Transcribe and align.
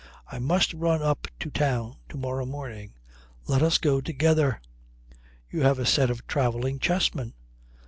"I 0.31 0.39
must 0.39 0.73
run 0.73 1.03
up 1.03 1.27
to 1.41 1.51
town, 1.51 1.97
to 2.09 2.17
morrow 2.17 2.43
morning. 2.47 2.93
Let 3.45 3.61
us 3.61 3.77
go 3.77 4.01
together. 4.01 4.59
You 5.51 5.61
have 5.61 5.77
a 5.77 5.85
set 5.85 6.09
of 6.09 6.25
travelling 6.25 6.79
chessmen." 6.79 7.33